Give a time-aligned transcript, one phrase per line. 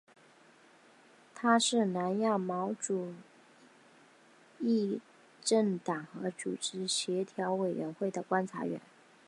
[1.35, 3.13] 它是南亚毛主
[4.59, 4.99] 义
[5.43, 8.81] 政党和组织协调委员会的观察员。